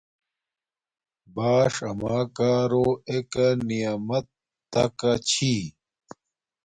باݽ 1.35 1.73
اما 1.89 2.17
کارو 2.37 2.87
ایکہ 3.09 3.47
نعمت 3.67 4.25
تکا 4.71 5.13
چھی 5.29 5.53